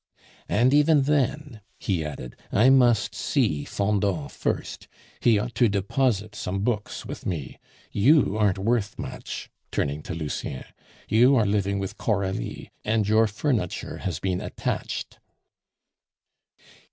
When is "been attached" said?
14.19-15.19